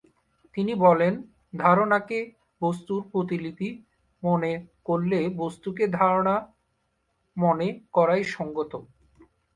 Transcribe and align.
তিনি 0.55 0.73
বলেন 0.85 1.13
ধারণাকে 1.57 2.19
বস্তুর 2.61 3.01
প্রতিলিপি 3.11 3.69
মনে 4.23 4.51
করলে 4.85 5.19
বস্তুকে 5.37 5.83
ধারণা 5.99 6.35
মনে 7.37 7.67
করাই 7.93 8.23
সঙ্গত। 8.35 8.71